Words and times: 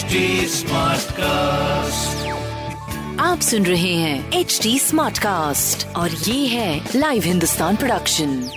HD 0.00 0.06
Smartcast. 0.46 2.26
आप 3.20 3.40
सुन 3.42 3.66
रहे 3.66 3.94
हैं 3.94 4.32
एच 4.32 4.60
डी 4.62 4.78
स्मार्ट 4.78 5.18
कास्ट 5.18 5.96
और 5.96 6.10
ये 6.10 6.46
है 6.46 6.88
लाइव 6.96 7.22
हिंदुस्तान 7.22 7.76
प्रोडक्शन 7.76 8.50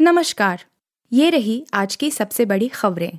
नमस्कार 0.00 0.64
ये 1.12 1.30
रही 1.30 1.66
आज 1.74 1.96
की 1.96 2.10
सबसे 2.10 2.44
बड़ी 2.44 2.68
खबरें। 2.68 3.18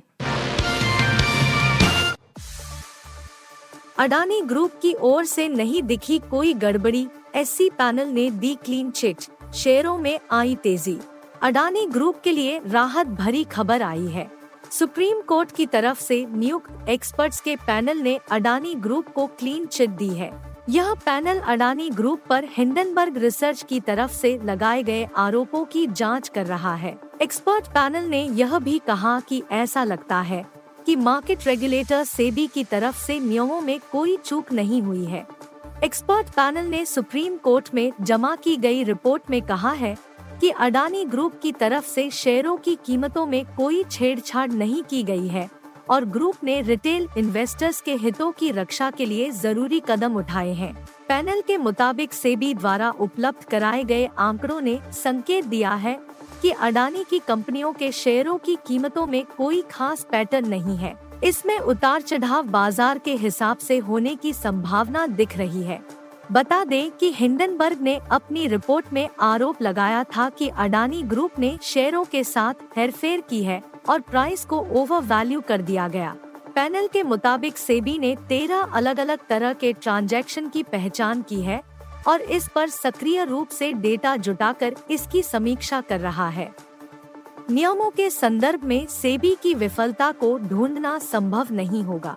अडानी 3.98 4.40
ग्रुप 4.40 4.72
की 4.82 4.94
ओर 5.00 5.24
से 5.24 5.48
नहीं 5.48 5.82
दिखी 5.82 6.18
कोई 6.30 6.54
गड़बड़ी 6.54 7.06
एससी 7.34 7.70
पैनल 7.70 8.08
ने 8.08 8.30
दी 8.30 8.54
क्लीन 8.64 8.90
चिट 8.90 9.16
शेयरों 9.54 9.98
में 9.98 10.20
आई 10.32 10.54
तेज़ी। 10.54 10.98
अडानी 11.42 11.86
ग्रुप 11.86 12.20
के 12.24 12.32
लिए 12.32 12.60
राहत 12.66 13.06
भरी 13.06 13.44
खबर 13.44 13.82
आई 13.82 14.06
है। 14.06 14.35
सुप्रीम 14.78 15.20
कोर्ट 15.20 15.52
की 15.52 15.64
तरफ़ 15.66 16.00
से 16.00 16.26
नियुक्त 16.32 16.88
एक्सपर्ट्स 16.88 17.40
के 17.40 17.56
पैनल 17.56 17.98
ने 17.98 18.18
अडानी 18.30 18.74
ग्रुप 18.74 19.08
को 19.08 19.26
क्लीन 19.26 19.66
चिट 19.66 19.90
दी 19.90 20.08
है। 20.08 20.30
यह 20.68 20.92
पैनल 20.94 21.38
अडानी 21.38 21.88
ग्रुप 21.90 22.22
पर 22.28 22.44
हिंडनबर्ग 22.50 23.16
रिसर्च 23.16 23.62
की 23.62 23.80
तरफ़ 23.80 24.12
से 24.12 24.38
लगाए 24.44 24.82
गए 24.82 25.08
आरोपों 25.16 25.64
की 25.64 25.86
जाँच 25.86 26.28
कर 26.28 26.46
रहा 26.46 26.74
है। 26.74 26.96
एक्सपर्ट 27.22 27.66
पैनल 27.66 28.04
ने 28.04 28.22
यह 28.24 28.58
भी 28.58 28.78
कहा 28.78 29.20
कि 29.20 29.42
ऐसा 29.52 29.84
लगता 29.84 30.20
है 30.20 30.44
कि 30.86 30.96
मार्केट 30.96 31.46
रेगुलेटर 31.46 32.04
सेबी 32.04 32.46
की 32.46 32.64
तरफ़ 32.64 32.98
से 32.98 33.20
नियमों 33.20 33.60
में 33.60 33.78
कोई 33.92 34.16
चूक 34.16 34.52
नहीं 34.52 34.82
हुई 34.82 35.04
है। 35.04 35.26
एक्सपर्ट 35.84 36.26
पैनल 36.26 36.66
ने 36.66 36.84
सुप्रीम 36.84 37.36
कोर्ट 37.36 37.74
में 37.74 37.92
जमा 38.00 38.36
की 38.36 38.56
गई 38.56 38.84
रिपोर्ट 38.84 39.30
में 39.30 39.42
कहा 39.42 39.72
है 39.72 39.96
कि 40.40 40.50
अडानी 40.50 41.04
ग्रुप 41.04 41.38
की 41.42 41.52
तरफ़ 41.52 41.86
से 41.86 42.08
शेयरों 42.12 42.56
की 42.56 42.76
कीमतों 42.86 43.26
में 43.26 43.44
कोई 43.56 43.82
छेड़छाड़ 43.84 44.50
नहीं 44.52 44.82
की 44.82 45.02
गई 45.02 45.28
है 45.28 45.48
और 45.90 46.04
ग्रुप 46.04 46.44
ने 46.44 46.60
रिटेल 46.62 47.08
इन्वेस्टर्स 47.18 47.80
के 47.80 47.94
हितों 47.94 48.30
की 48.32 48.50
रक्षा 48.50 48.90
के 48.90 49.06
लिए 49.06 49.30
ज़रूरी 49.32 49.80
कदम 49.80 50.16
उठाए 50.16 50.52
हैं। 50.52 50.74
पैनल 51.08 51.40
के 51.40 51.56
मुताबिक 51.56 52.12
सेबी 52.12 52.52
द्वारा 52.54 52.90
उपलब्ध 52.90 53.44
कराए 53.44 53.84
गए 53.84 54.08
आंकड़ों 54.18 54.60
ने 54.60 54.78
संकेत 54.94 55.44
दिया 55.44 55.74
है 55.74 55.98
कि 56.42 56.50
अडानी 56.50 57.04
की 57.10 57.18
कंपनियों 57.18 57.72
के 57.72 57.90
शेयरों 57.94 58.38
की 58.38 58.56
कीमतों 58.66 59.06
में 59.06 59.24
कोई 59.36 59.62
खास 59.70 60.06
पैटर्न 60.10 60.48
नहीं 60.48 60.76
है। 60.76 60.94
इसमें 61.24 61.58
उतार 61.58 62.00
चढ़ाव 62.00 62.46
बाज़ार 62.46 62.98
के 62.98 63.14
हिसाब 63.14 63.58
से 63.58 63.78
होने 63.78 64.14
की 64.16 64.32
संभावना 64.32 65.06
दिख 65.06 65.36
रही 65.38 65.62
है। 65.62 65.80
बता 66.32 66.64
दें 66.64 66.90
कि 66.90 67.10
हिंडनबर्ग 67.12 67.80
ने 67.80 68.00
अपनी 68.10 68.46
रिपोर्ट 68.46 68.92
में 68.92 69.08
आरोप 69.20 69.62
लगाया 69.62 70.04
था 70.04 70.28
कि 70.28 70.48
अडानी 70.48 71.02
ग्रुप 71.02 71.38
ने 71.38 71.58
शेयरों 71.62 72.04
के 72.04 72.24
साथ 72.24 72.54
हेरफेर 72.76 73.20
की 73.20 73.42
है 73.44 73.62
और 73.88 74.00
प्राइस 74.00 74.44
को 74.44 74.58
ओवर 74.72 75.02
वैल्यू 75.02 75.40
कर 75.40 75.62
दिया 75.62 75.88
गया। 75.88 76.16
पैनल 76.54 76.86
के 76.86 77.02
मुताबिक 77.02 77.58
सेबी 77.58 77.98
ने 77.98 78.16
तेरह 78.28 78.60
अलग 78.74 79.00
अलग 79.00 79.26
तरह 79.28 79.52
के 79.52 79.72
ट्रांजैक्शन 79.72 80.48
की 80.48 80.62
पहचान 80.62 81.22
की 81.22 81.40
है 81.40 81.62
और 82.08 82.20
इस 82.20 82.48
पर 82.48 82.68
सक्रिय 82.68 83.24
रूप 83.24 83.48
से 83.48 83.72
डेटा 83.72 84.16
जुटाकर 84.16 84.76
इसकी 84.90 85.22
समीक्षा 85.22 85.80
कर 85.80 86.00
रहा 86.00 86.28
है। 86.28 86.50
नियमों 87.50 87.90
के 87.90 88.10
संदर्भ 88.10 88.64
में 88.64 88.86
सेबी 88.86 89.36
की 89.42 89.54
विफलता 89.54 90.12
को 90.12 90.38
ढूंढना 90.38 90.98
संभव 90.98 91.46
नहीं 91.50 91.82
होगा। 91.82 92.16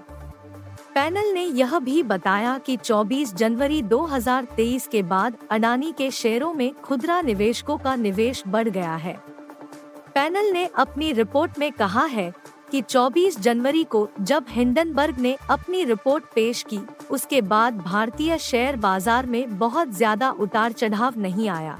पैनल 1.00 1.28
ने 1.34 1.44
यह 1.44 1.78
भी 1.80 2.02
बताया 2.04 2.58
कि 2.58 2.76
24 2.78 3.34
जनवरी 3.36 3.82
2023 3.82 4.88
के 4.88 5.04
बाद 5.04 5.38
अडानी 5.52 5.92
के 5.92 6.10
शेयरों 6.12 6.54
में 6.54 6.74
खुदरा 6.76 7.22
निवेशकों 7.22 7.78
का 7.78 7.96
निवेश 7.96 8.44
बढ़ 8.48 8.70
गया 8.70 8.96
है। 8.96 9.14
पैनल 10.16 10.52
ने 10.54 10.66
अपनी 10.76 11.12
रिपोर्ट 11.12 11.60
में 11.60 11.72
कहा 11.72 12.04
है 12.06 12.32
कि 12.72 12.82
24 12.82 13.40
जनवरी 13.40 13.84
को 13.84 14.08
जब 14.22 14.46
हिंडनबर्ग 14.50 15.20
ने 15.20 15.36
अपनी 15.50 15.84
रिपोर्ट 15.84 16.26
पेश 16.36 16.64
की, 16.64 16.80
उसके 17.12 17.42
बाद 17.42 17.78
भारतीय 17.78 18.38
शेयर 18.40 18.76
बाज़ार 18.76 19.26
में 19.26 19.58
बहुत 19.58 19.96
ज़्यादा 19.96 20.32
उतार 20.32 20.72
चढ़ाव 20.74 21.20
नहीं 21.20 21.50
आया। 21.50 21.80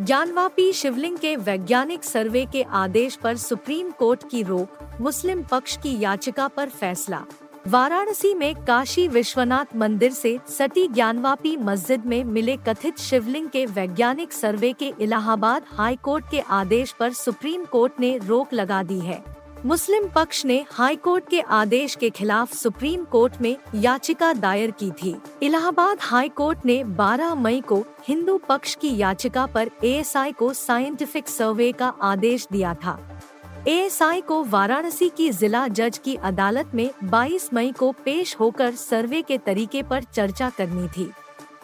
ज्ञानवापी 0.00 0.72
शिवलिंग 0.72 1.18
के 1.18 1.36
वैज्ञानिक 1.36 2.04
सर्वे 2.04 2.46
के 2.52 2.62
आदेश 2.62 3.16
पर 3.16 3.36
सुप्रीम 3.38 3.90
कोर्ट 3.90 4.30
की 4.30 4.42
रोक, 4.42 4.78
मुस्लिम 5.00 5.42
पक्ष 5.42 5.76
की 5.76 5.98
याचिका 6.00 6.48
पर 6.48 6.68
फैसला। 6.68 7.24
वाराणसी 7.66 8.34
में 8.34 8.54
काशी 8.54 9.08
विश्वनाथ 9.08 9.76
मंदिर 9.76 10.12
से 10.12 10.38
सटी 10.48 10.86
ज्ञानवापी 10.88 11.56
मस्जिद 11.56 12.06
में 12.06 12.24
मिले 12.24 12.56
कथित 12.56 12.98
शिवलिंग 12.98 13.48
के 13.48 13.66
वैज्ञानिक 13.66 14.32
सर्वे 14.32 14.72
के 14.72 14.92
इलाहाबाद 15.00 15.62
हाई 15.68 15.96
कोर्ट 15.96 16.24
के 16.30 16.40
आदेश 16.40 16.92
पर 16.92 17.12
सुप्रीम 17.12 17.64
कोर्ट 17.64 17.92
ने 18.00 18.18
रोक 18.18 18.52
लगा 18.52 18.82
दी 18.82 18.98
है। 19.00 19.22
मुस्लिम 19.66 20.08
पक्ष 20.08 20.44
ने 20.44 20.64
हाई 20.70 20.96
कोर्ट 20.96 21.28
के 21.28 21.40
आदेश 21.40 21.94
के 21.94 22.10
खिलाफ 22.10 22.54
सुप्रीम 22.54 23.04
कोर्ट 23.04 23.40
में 23.40 23.56
याचिका 23.74 24.32
दायर 24.32 24.70
की 24.70 24.90
थी। 24.90 25.16
इलाहाबाद 25.42 25.98
हाई 26.00 26.28
कोर्ट 26.28 26.58
ने 26.64 26.84
12 26.84 27.34
मई 27.34 27.60
को 27.60 27.84
हिंदू 28.08 28.40
पक्ष 28.48 28.74
की 28.74 28.96
याचिका 28.96 29.46
पर 29.46 29.70
एएसआई 29.84 30.32
को 30.32 30.52
साइंटिफिक 30.52 31.28
सर्वे 31.28 31.72
का 31.72 31.92
आदेश 32.02 32.48
दिया 32.52 32.74
था। 32.74 33.17
एएसआई 33.66 34.20
को 34.20 34.44
वाराणसी 34.44 35.08
की 35.08 35.30
जिला 35.30 35.68
जज 35.68 35.98
की 35.98 36.14
अदालत 36.14 36.70
में 36.74 36.90
22 37.04 37.52
मई 37.54 37.72
को 37.72 37.90
पेश 38.04 38.36
होकर 38.40 38.74
सर्वे 38.74 39.22
के 39.22 39.38
तरीके 39.38 39.82
पर 39.82 40.02
चर्चा 40.02 40.50
करनी 40.50 40.88
थी। 40.88 41.10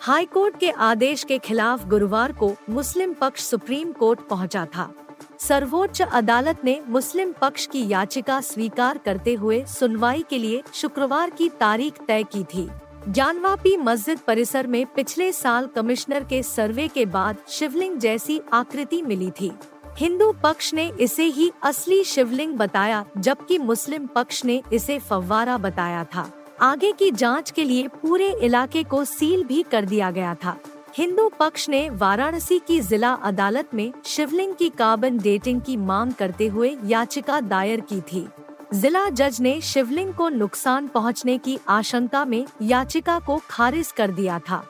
हाई 0.01 0.25
कोर्ट 0.25 0.59
के 0.59 0.71
आदेश 0.71 1.25
के 1.25 1.39
खिलाफ 1.39 1.87
गुरुवार 1.87 2.33
को 2.33 2.55
मुस्लिम 2.71 3.13
पक्ष 3.13 3.43
सुप्रीम 3.43 3.93
कोर्ट 3.93 4.21
पहुँचा 4.21 4.67
था। 4.67 4.93
सर्वोच्च 5.39 6.03
अदालत 6.03 6.65
ने 6.65 6.81
मुस्लिम 6.89 7.33
पक्ष 7.33 7.67
की 7.67 7.89
याचिका 7.89 8.41
स्वीकार 8.41 8.99
करते 8.99 9.35
हुए 9.35 9.65
सुनवाई 9.65 10.25
के 10.31 10.39
लिए 10.39 10.63
शुक्रवार 10.75 11.31
की 11.31 11.49
तारीख 11.49 11.99
तय 12.09 12.23
की 12.23 12.45
थी। 12.45 12.69
ज्ञानवापी 13.09 13.77
मस्जिद 13.77 14.19
परिसर 14.19 14.67
में 14.67 14.87
पिछले 14.87 15.33
साल 15.33 15.67
कमिश्नर 15.67 16.25
के 16.25 16.43
सर्वे 16.43 16.89
के 16.89 17.07
बाद 17.07 17.37
शिवलिंग 17.49 17.99
जैसी 17.99 18.41
आकृति 18.53 19.03
मिली 19.03 19.31
थी। 19.31 19.53
हिंदू 19.99 20.33
पक्ष 20.33 20.75
ने 20.75 20.93
इसे 21.01 21.25
ही 21.25 21.51
असली 21.63 22.05
शिवलिंग 22.05 22.55
बताया, 22.55 23.05
जबकि 23.19 23.59
मुस्लिम 23.59 24.07
पक्ष 24.07 24.45
ने 24.45 24.63
इसे 24.73 24.99
फव्वारा 24.99 25.57
बताया 25.59 26.05
था। 26.05 26.31
आगे 26.61 26.93
की 26.93 27.11
जाँच 27.11 27.51
के 27.51 27.65
लिए 27.65 27.89
पूरे 27.89 28.33
इलाके 28.43 28.83
को 28.83 29.05
सील 29.05 29.45
भी 29.45 29.63
कर 29.63 29.85
दिया 29.85 30.11
गया 30.11 30.35
था। 30.35 30.57
हिंदू 30.97 31.31
पक्ष 31.41 31.69
ने 31.69 31.91
वाराणसी 31.91 32.59
की 32.59 32.81
जिला 32.81 33.13
अदालत 33.13 33.75
में 33.75 33.93
शिवलिंग 34.05 34.55
की 34.55 34.69
कार्बन 34.69 35.19
डेटिंग 35.19 35.61
की 35.61 35.77
मांग 35.77 36.13
करते 36.13 36.47
हुए 36.47 36.77
याचिका 36.85 37.41
दायर 37.41 37.81
की 37.81 38.01
थी। 38.01 38.27
जिला 38.75 39.09
जज 39.09 39.41
ने 39.41 39.61
शिवलिंग 39.61 40.15
को 40.15 40.29
नुकसान 40.29 40.87
पहुँचने 40.87 41.39
की 41.39 41.59
आशंका 41.69 42.25
में 42.25 42.45
याचिका 42.63 43.19
को 43.19 43.41
खारिज 43.51 43.93
कर 43.93 44.11
दिया 44.11 44.39
था। 44.39 44.65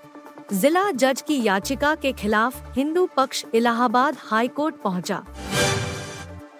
जिला 0.54 0.90
जज 0.90 1.22
की 1.28 1.42
याचिका 1.42 1.94
के 1.94 2.12
खिलाफ 2.12 2.76
हिंदू 2.76 3.06
पक्ष 3.16 3.44
इलाहाबाद 3.54 4.16
हाई 4.20 4.48
कोर्ट 4.48 4.74
पहुँचा। 4.74 5.22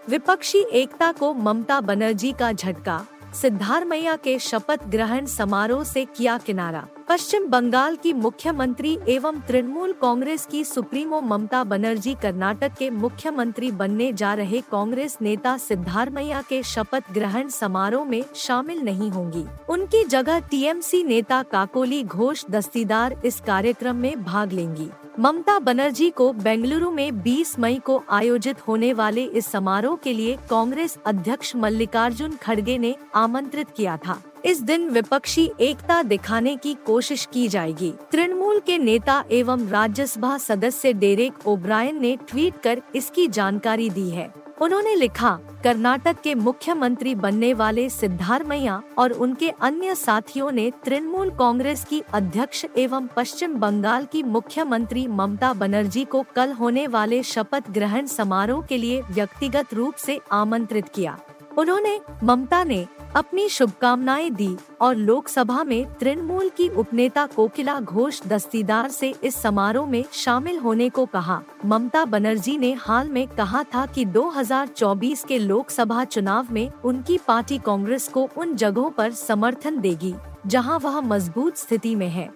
विपक्षी 0.09 0.65
एकता 0.73 1.11
को 1.13 1.33
ममता 1.35 1.81
बनर्जी 1.81 2.33
का 2.33 2.51
झटका, 2.53 3.01
सिद्धारमैया 3.43 4.17
के 4.17 4.39
शपथ 4.39 4.87
ग्रहण 4.89 5.27
समारोह 5.27 5.85
से 5.85 6.05
किया 6.17 6.39
किनारा 6.39 6.87
पश्चिम 7.09 7.47
बंगाल 7.47 7.97
की 7.97 8.13
मुख्यमंत्री 8.13 8.97
एवं 9.09 9.41
तृणमूल 9.41 9.93
कांग्रेस 9.93 10.47
की 10.47 10.63
सुप्रीमो 10.65 11.21
ममता 11.21 11.63
बनर्जी 11.65 12.15
कर्नाटक 12.23 12.73
के 12.79 12.89
मुख्यमंत्री 12.91 13.71
बनने 13.71 14.13
जा 14.13 14.33
रहे 14.35 14.61
कांग्रेस 14.61 15.19
नेता 15.23 15.57
सिद्धारमैया 15.59 16.43
के 16.43 16.63
शपथ 16.63 17.13
ग्रहण 17.13 17.49
समारोह 17.49 18.05
में 18.05 18.25
शामिल 18.37 18.81
नहीं 18.81 19.11
होंगी। 19.11 19.45
उनकी 19.69 20.05
जगह 20.05 20.41
टीएमसी 20.41 21.03
नेता 21.05 21.43
काकोली 21.43 22.03
घोष 22.05 22.45
दस्तीदार 22.51 23.21
इस 23.25 23.41
कार्यक्रम 23.41 23.97
में 23.97 24.25
भाग 24.25 24.53
लेंगी। 24.53 24.91
ममता 25.21 25.59
बनर्जी 25.59 26.11
को 26.11 26.33
बेंगलुरु 26.33 26.91
में 26.91 27.23
20 27.23 27.59
मई 27.59 27.79
को 27.79 28.03
आयोजित 28.11 28.69
होने 28.69 28.93
वाले 28.93 29.25
इस 29.25 29.47
समारोह 29.47 29.97
के 29.97 30.13
लिए 30.13 30.39
कांग्रेस 30.51 30.99
अध्यक्ष 31.07 31.57
मल्लिकार्जुन 31.57 32.37
खड़गे 32.37 32.79
ने 32.79 32.97
आमंत्रित 33.15 33.71
किया 33.77 33.97
था। 33.97 34.23
इस 34.45 34.61
दिन 34.61 34.89
विपक्षी 34.91 35.51
एकता 35.61 36.03
दिखाने 36.03 36.55
की 36.57 36.75
कोशिश 36.87 37.27
की 37.33 37.47
जाएगी। 37.49 37.93
तृणमूल 38.13 38.59
के 38.61 38.77
नेता 38.79 39.23
एवं 39.31 39.69
राज्यसभा 39.69 40.37
सदस्य 40.39 40.93
डेरेक 40.93 41.47
ओब्रायन 41.47 42.01
ने 42.01 42.17
ट्वीट 42.29 42.61
कर 42.63 42.83
इसकी 42.95 43.27
जानकारी 43.29 43.89
दी 43.91 44.09
है। 44.11 44.33
उन्होंने 44.61 44.95
लिखा, 44.95 45.31
कर्नाटक 45.65 46.21
के 46.21 46.35
मुख्यमंत्री 46.35 47.15
बनने 47.15 47.53
वाले 47.55 47.89
सिद्धारमैया 47.91 48.83
और 48.99 49.13
उनके 49.13 49.49
अन्य 49.51 49.95
साथियों 49.95 50.51
ने 50.53 50.71
तृणमूल 50.85 51.31
कांग्रेस 51.31 51.85
की 51.85 52.03
अध्यक्ष 52.13 52.65
एवं 52.77 53.07
पश्चिम 53.07 53.55
बंगाल 53.55 54.05
की 54.05 54.23
मुख्यमंत्री 54.23 55.07
ममता 55.07 55.53
बनर्जी 55.53 56.05
को 56.05 56.25
कल 56.37 56.53
होने 56.53 56.87
वाले 56.87 57.23
शपथ 57.23 57.71
ग्रहण 57.71 58.07
समारोह 58.07 58.63
के 58.63 58.79
लिए 58.79 59.01
व्यक्तिगत 59.03 59.75
रूप 59.75 59.95
से 59.95 60.21
आमंत्रित 60.33 60.89
किया। 60.89 61.19
उन्होंने 61.59 61.99
ममता 62.25 62.63
ने 62.65 62.87
अपनी 63.15 63.49
शुभकामनाएँ 63.49 64.31
दी 64.31 64.57
और 64.81 64.97
लोकसभा 64.97 65.63
में 65.65 65.95
तृणमूल 65.95 66.49
की 66.49 66.69
उपनेता 66.69 67.27
कोकिला 67.27 67.79
घोष 67.81 68.21
दस्तीदार 68.23 68.89
से 68.91 69.15
इस 69.25 69.35
समारोह 69.35 69.87
में 69.87 70.05
शामिल 70.13 70.59
होने 70.59 70.89
को 70.89 71.05
कहा। 71.07 71.41
ममता 71.65 72.05
बनर्जी 72.05 72.57
ने 72.59 72.73
हाल 72.73 73.09
में 73.09 73.27
कहा 73.29 73.63
था 73.65 73.87
कि 73.87 74.05
2024 74.05 75.25
के 75.25 75.39
लोकसभा 75.39 76.05
चुनाव 76.05 76.49
में 76.51 76.71
उनकी 76.85 77.19
पार्टी 77.19 77.59
कांग्रेस 77.59 78.09
को 78.09 78.29
उन 78.37 78.57
जगहों 78.57 78.91
पर 78.91 79.13
समर्थन 79.13 79.81
देगी, 79.81 80.15
जहाँ 80.47 80.79
वह 80.79 81.01
मज़बूत 81.01 81.57
स्थिति 81.57 81.95
में 81.95 82.09
है। 82.09 82.29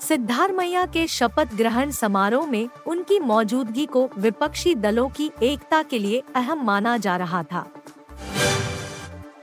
सिद्धारमैया 0.00 0.86
के 0.86 1.06
शपथ 1.06 1.56
ग्रहण 1.56 1.90
समारोह 1.90 2.46
में 2.46 2.68
उनकी 2.86 3.18
मौजूदगी 3.18 3.86
को 3.86 4.08
विपक्षी 4.18 4.74
दलों 4.74 5.08
की 5.08 5.30
एकता 5.42 5.82
के 5.82 5.98
लिए 5.98 6.22
अहम 6.34 6.64
माना 6.64 6.96
जा 6.96 7.16
रहा 7.16 7.42
था। 7.42 7.68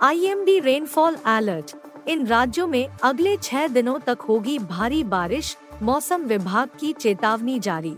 आईएमडी 0.01 0.59
रेनफॉल 0.59 1.15
अलर्ट 1.25 1.71
इन 2.07 2.25
राज्यों 2.27 2.65
में 2.67 2.87
अगले 3.03 3.35
छह 3.37 3.67
दिनों 3.67 3.97
तक 3.99 4.21
होगी 4.21 4.57
भारी 4.59 5.03
बारिश, 5.03 5.55
मौसम 5.83 6.21
विभाग 6.21 6.69
की 6.79 6.91
चेतावनी 6.93 7.59
जारी। 7.59 7.95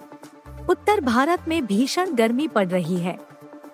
उत्तर 0.69 1.01
भारत 1.01 1.48
में 1.48 1.66
भीषण 1.66 2.13
गर्मी 2.16 2.48
पड़ 2.48 2.68
रही 2.68 2.98
है। 2.98 3.18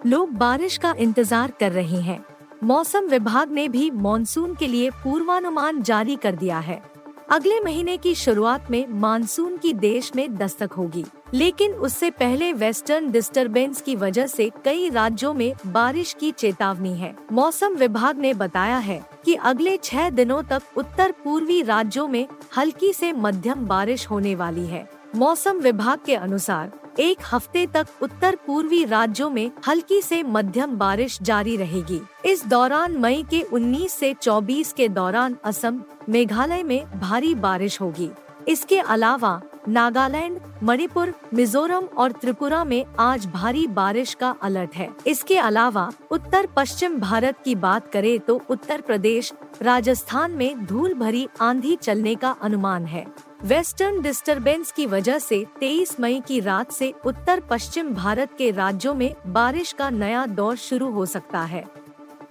लोग 0.05 0.31
बारिश 0.31 0.77
का 0.77 0.93
इंतज़ार 0.97 1.51
कर 1.59 1.71
रहे 1.71 2.01
हैं। 2.01 2.23
मौसम 2.63 3.07
विभाग 3.07 3.51
ने 3.51 3.67
भी 3.67 3.89
मॉनसून 3.91 4.55
के 4.55 4.67
लिए 4.67 4.89
पूर्वानुमान 5.03 5.81
जारी 5.81 6.15
कर 6.15 6.35
दिया 6.35 6.59
है। 6.59 6.81
अगले 7.29 7.59
महीने 7.59 7.97
की 7.97 8.15
शुरुआत 8.15 8.71
में 8.71 8.87
मानसून 8.87 9.57
की 9.57 9.73
देश 9.73 10.11
में 10.15 10.35
दस्तक 10.35 10.73
होगी। 10.73 11.05
लेकिन 11.33 11.71
उससे 11.71 12.09
पहले 12.09 12.53
वेस्टर्न 12.53 13.11
डिस्टरबेंस 13.11 13.81
की 13.81 13.95
वजह 13.95 14.27
से 14.27 14.51
कई 14.65 14.89
राज्यों 14.89 15.33
में 15.33 15.53
बारिश 15.67 16.15
की 16.19 16.31
चेतावनी 16.31 16.93
है। 16.93 17.15
मौसम 17.31 17.75
विभाग 17.75 18.17
ने 18.17 18.33
बताया 18.33 18.77
है 18.77 19.05
कि 19.25 19.33
अगले 19.33 19.77
छह 19.77 20.09
दिनों 20.09 20.43
तक 20.43 20.61
उत्तर 20.77 21.11
पूर्वी 21.23 21.61
राज्यों 21.61 22.07
में 22.07 22.27
हल्की 22.57 22.93
से 22.93 23.13
मध्यम 23.13 23.67
बारिश 23.67 24.09
होने 24.09 24.35
वाली 24.35 24.65
है। 24.65 24.89
मौसम 25.15 25.59
विभाग 25.59 25.99
के 26.05 26.15
अनुसार 26.15 26.71
एक 26.99 27.17
हफ़्ते 27.31 27.65
तक 27.67 27.87
उत्तर 28.01 28.35
पूर्वी 28.47 28.83
राज्यों 28.85 29.29
में 29.29 29.51
हल्की 29.67 30.01
से 30.01 30.21
मध्यम 30.23 30.75
बारिश 30.77 31.17
जारी 31.21 31.57
रहेगी। 31.57 32.01
इस 32.25 32.45
दौरान 32.45 32.97
मई 32.97 33.25
के 33.29 33.41
19 33.53 33.89
से 33.89 34.13
24 34.13 34.71
के 34.73 34.87
दौरान 34.89 35.35
असम, 35.43 35.81
मेघालय 36.09 36.63
में 36.63 36.99
भारी 36.99 37.33
बारिश 37.35 37.81
होगी। 37.81 38.09
इसके 38.47 38.79
अलावा 38.79 39.41
नागालैंड, 39.67 40.39
मणिपुर, 40.63 41.13
मिजोरम 41.33 41.85
और 41.97 42.11
त्रिपुरा 42.11 42.63
में 42.63 42.85
आज 42.99 43.25
भारी 43.25 43.67
बारिश 43.67 44.13
का 44.13 44.35
अलर्ट 44.41 44.75
है। 44.75 44.89
इसके 45.07 45.37
अलावा, 45.37 45.91
उत्तर 46.11 46.47
पश्चिम 46.55 46.99
भारत 46.99 47.35
की 47.45 47.55
बात 47.55 47.91
करें 47.91 48.19
तो 48.19 48.41
उत्तर 48.49 48.81
प्रदेश, 48.81 49.33
राजस्थान 49.61 50.31
में 50.31 50.65
धूल 50.65 50.93
भरी 50.93 51.27
आंधी 51.41 51.75
चलने 51.75 52.15
का 52.15 52.35
अनुमान 52.41 52.85
है। 52.85 53.05
वेस्टर्न 53.43 54.01
डिस्टरबेंस 54.01 54.71
की 54.71 54.85
वजह 54.85 55.19
से 55.19 55.45
23 55.59 55.99
मई 55.99 56.21
की 56.27 56.39
रात 56.39 56.71
से 56.71 56.93
उत्तर 57.05 57.39
पश्चिम 57.39 57.93
भारत 57.93 58.29
के 58.37 58.51
राज्यों 58.51 58.93
में 58.93 59.13
बारिश 59.27 59.71
का 59.71 59.89
नया 59.89 60.25
दौर 60.25 60.55
शुरू 60.55 60.91
हो 60.91 61.05
सकता 61.05 61.41
है। 61.41 61.65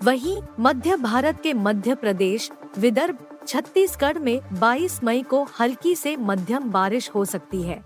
वहीं 0.03 0.37
मध्य 0.61 0.97
भारत 0.97 1.41
के 1.43 1.53
मध्य 1.53 1.95
प्रदेश 1.95 2.51
विदर्भ 2.79 3.19
छत्तीसगढ़ 3.49 4.19
में 4.19 4.41
22 4.53 5.03
मई 5.05 5.23
को 5.23 5.43
हल्की 5.61 5.95
से 5.95 6.17
मध्यम 6.17 6.71
बारिश 6.71 7.11
हो 7.15 7.25
सकती 7.25 7.63
है। 7.63 7.83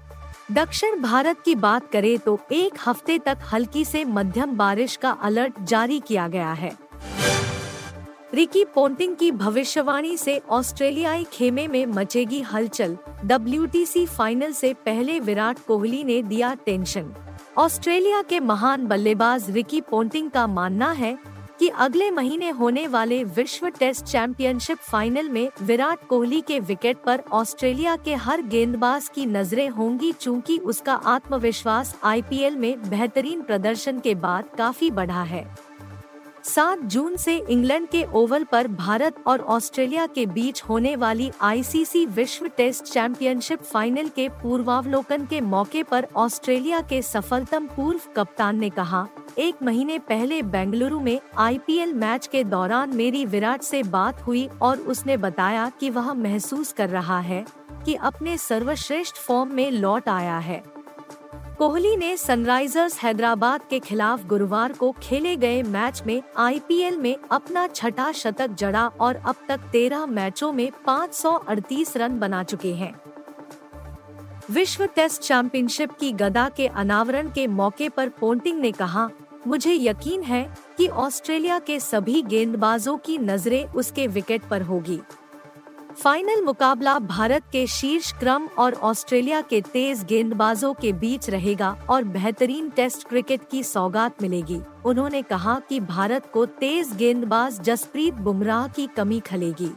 दक्षिण 0.53 1.01
भारत 1.03 1.41
की 1.45 1.55
बात 1.55 1.91
करें 1.91 2.19
तो 2.19 2.39
एक 2.53 2.79
हफ़्ते 2.87 3.19
तक 3.19 3.39
हल्की 3.53 3.85
से 3.85 4.05
मध्यम 4.05 4.57
बारिश 4.57 4.97
का 4.97 5.11
अलर्ट 5.23 5.61
जारी 5.63 6.01
किया 6.01 6.29
गया 6.29 6.53
है। 6.53 6.73
रिकी 8.35 8.65
पोंटिंग 8.65 9.17
की 9.17 9.31
भविष्यवाणी 9.33 10.17
से 10.17 10.41
ऑस्ट्रेलियाई 10.51 11.25
खेमे 11.25 11.67
में 11.69 11.85
मचेगी 11.87 12.41
हलचल। 12.43 12.97
डब्ल्यूटीसी 13.25 14.07
फाइनल 14.07 14.53
से 14.53 14.73
पहले 14.87 15.21
विराट 15.21 15.59
कोहली 15.59 16.03
ने 16.05 16.23
दिया 16.23 16.55
टेंशन। 16.67 17.15
ऑस्ट्रेलिया 17.59 18.23
के 18.23 18.41
महान 18.41 18.87
बल्लेबाज 18.87 19.51
रिकी 19.51 19.81
पोंटिंग 19.81 20.31
का 20.31 20.47
मानना 20.47 20.91
है 20.93 21.17
कि 21.59 21.69
अगले 21.69 22.11
महीने 22.11 22.51
होने 22.51 22.87
वाले 22.87 23.23
विश्व 23.25 23.69
टेस्ट 23.69 24.05
चैंपियनशिप 24.05 24.79
फाइनल 24.79 25.29
में 25.29 25.49
विराट 25.63 26.07
कोहली 26.09 26.41
के 26.41 26.61
विकेट 26.61 27.03
पर 27.07 27.23
ऑस्ट्रेलिया 27.33 27.97
के 27.97 28.15
हर 28.15 28.43
गेंदबाज 28.43 29.09
की 29.09 29.27
नज़रें 29.27 29.69
होंगी 29.69 30.13
चूँकि 30.13 30.59
उसका 30.59 30.95
आत्मविश्वास 31.07 31.97
आईपीएल 32.05 32.57
में 32.57 32.91
बेहतरीन 32.91 33.43
प्रदर्शन 33.43 33.99
के 33.99 34.15
बाद 34.17 34.45
काफ़ी 34.59 34.91
बढ़ा 34.91 35.23
है। 35.23 35.68
सात 36.49 36.83
जून 36.83 37.17
से 37.17 37.37
इंग्लैंड 37.51 37.87
के 37.89 38.03
ओवल 38.15 38.45
पर 38.45 38.69
भारत 38.69 39.17
और 39.27 39.41
ऑस्ट्रेलिया 39.47 40.07
के 40.07 40.25
बीच 40.27 40.63
होने 40.63 40.95
वाली 40.97 41.31
आईसीसी 41.41 42.05
विश्व 42.07 42.47
टेस्ट 42.49 42.85
चैंपियनशिप 42.85 43.63
फाइनल 43.63 44.09
के 44.09 44.29
पूर्वावलोकन 44.43 45.27
के 45.27 45.41
मौके 45.41 45.83
पर 45.83 46.07
ऑस्ट्रेलिया 46.17 46.81
के 46.83 47.03
सफलतम 47.03 47.67
पूर्व 47.67 48.01
कप्तान 48.17 48.59
ने 48.59 48.71
कहा, 48.71 49.07
एक 49.39 49.63
महीने 49.63 49.99
पहले 49.99 50.41
बेंगलुरु 50.43 51.01
में 51.01 51.21
आईपीएल 51.39 51.93
मैच 51.95 52.27
के 52.27 52.45
दौरान 52.45 52.97
मेरी 52.97 53.25
विराट 53.27 53.63
से 53.63 53.83
बात 53.83 54.23
हुई 54.23 54.49
और 54.63 54.79
उसने 54.79 55.17
बताया 55.17 55.71
कि 55.81 55.91
वह 55.91 56.13
महसूस 56.15 56.73
कर 56.73 56.89
रहा 56.89 57.21
है 57.21 57.45
कि 57.85 57.95
अपने 57.95 58.37
सर्वश्रेष्ठ 58.39 59.17
फॉर्म 59.17 59.55
में 59.55 59.71
लौट 59.71 60.09
आया 60.09 60.39
है। 60.39 60.63
कोहली 61.59 61.97
ने 61.97 62.17
सनराइजर्स 62.17 62.99
हैदराबाद 62.99 63.61
के 63.71 63.79
खिलाफ 63.79 64.27
गुरुवार 64.27 64.73
को 64.73 64.91
खेले 65.03 65.35
गए 65.37 65.63
मैच 65.63 66.03
में 66.07 66.23
आईपीएल 66.37 66.97
में 66.97 67.17
अपना 67.31 67.67
छठा 67.67 68.13
शतक 68.13 68.51
जड़ा 68.51 68.87
और 69.01 69.17
अब 69.17 69.37
तक 69.49 69.61
तेरह 69.73 70.07
मैचों 70.07 70.53
में 70.53 70.71
538 70.89 71.97
रन 71.97 72.19
बना 72.19 72.43
चुके 72.43 72.73
हैं। 72.75 72.93
विश्व 74.51 74.87
टेस्ट 74.87 75.23
चैंपियनशिप 75.23 75.93
की 75.93 76.13
गदा 76.13 76.49
के 76.49 76.67
अनावरण 76.67 77.31
के 77.31 77.47
मौके 77.47 77.89
पर 77.89 78.09
पोंटिंग 78.09 78.61
ने 78.61 78.73
कहा, 78.73 79.09
मुझे 79.47 79.75
यकीन 79.75 80.23
है 80.23 80.45
कि 80.79 80.89
ऑस्ट्रेलिया 80.89 81.59
के 81.59 81.81
सभी 81.81 82.23
गेंदबाजों 82.23 82.97
की 82.97 83.19
नज़रें 83.19 83.65
उसके 83.67 84.07
विकेट 84.07 84.49
पर 84.51 84.63
होगी। 84.63 85.01
फाइनल 85.99 86.43
मुकाबला 86.43 86.99
भारत 86.99 87.43
के 87.53 87.67
शीर्ष 87.67 88.13
क्रम 88.13 88.49
और 88.59 88.75
ऑस्ट्रेलिया 88.75 89.41
के 89.41 89.61
तेज 89.61 90.05
गेंदबाजों 90.05 90.75
के 90.75 90.93
बीच 90.93 91.31
रहेगा 91.31 91.77
और 91.91 92.05
बेहतरीन 92.05 92.69
टेस्ट 92.71 93.09
क्रिकेट 93.09 93.41
की 93.51 93.63
सौगात 93.63 94.23
मिलेगी। 94.23 94.61
उन्होंने 94.85 95.23
कहा 95.23 95.61
कि 95.69 95.81
भारत 95.81 96.31
को 96.33 96.47
तेज 96.47 96.97
गेंदबाज 96.97 97.61
जसप्रीत 97.61 98.15
बुमराह 98.15 98.69
की 98.69 98.87
कमी 98.87 99.21
खलेगी। 99.21 99.71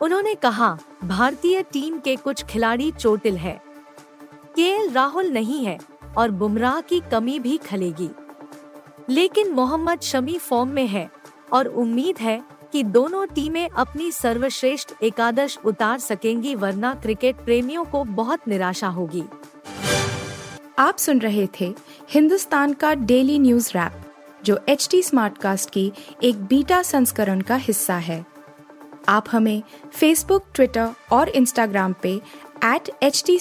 उन्होंने 0.00 0.34
कहा, 0.34 0.78
भारतीय 1.04 1.62
टीम 1.62 1.98
के 1.98 2.16
कुछ 2.16 2.44
खिलाड़ी 2.44 2.92
चोटिल 2.92 3.36
है। 3.36 3.62
के 4.56 4.92
राहुल 4.92 5.26
नहीं 5.26 5.64
है 5.64 5.78
और 6.18 6.30
बुमराह 6.30 6.80
की 6.80 7.00
कमी 7.00 7.38
भी 7.38 7.56
खलेगी। 7.56 8.10
लेकिन 9.08 9.52
मोहम्मद 9.52 10.00
शमी 10.00 10.38
फॉर्म 10.38 10.68
में 10.68 10.86
है 10.86 11.10
और 11.52 11.66
उम्मीद 11.66 12.18
है 12.18 12.59
कि 12.72 12.82
दोनों 12.82 13.26
टीमें 13.26 13.68
अपनी 13.68 14.12
सर्वश्रेष्ठ 14.12 14.92
एकादश 15.02 15.58
उतार 15.64 15.98
सकेंगी 15.98 16.54
वरना 16.54 16.94
क्रिकेट 16.94 17.36
प्रेमियों 17.36 17.84
को 17.84 18.04
बहुत 18.04 18.40
निराशा 18.48 18.88
होगी। 18.88 19.24
आप 20.78 20.98
सुन 20.98 21.18
रहे 21.18 21.48
थे 21.60 21.74
हिंदुस्तान 22.10 22.72
का 22.72 22.94
डेली 22.94 23.38
न्यूज़ 23.38 23.72
रैप, 23.74 23.92
जो 24.44 24.60
एच 24.68 24.88
टी 24.90 25.02
स्मार्ट 25.02 25.38
कास्ट 25.38 25.70
की 25.70 25.92
एक 26.22 26.44
बीटा 26.44 26.82
संस्करण 26.82 27.40
का 27.40 27.56
हिस्सा 27.56 27.94
है। 27.94 28.26
आप 29.08 29.24
हमें 29.30 29.62
फेसबुक 29.92 30.44
ट्विटर 30.54 30.88
और 31.12 31.28
इंस्टाग्राम 31.28 31.94
पे 32.02 32.20
एट 32.64 32.90
एच 33.02 33.24
टी 33.26 33.38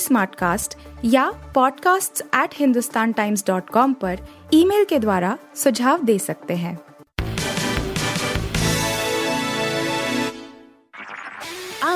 या 1.06 1.54
podcasts@hindustantimes.com 1.54 3.94
पर 3.94 4.20
ईमेल 4.54 4.86
के 4.86 5.00
द्वारा 5.00 5.38
सुझाव 5.56 6.04
दे 6.04 6.20
सकते 6.20 6.54
हैं। 6.54 6.80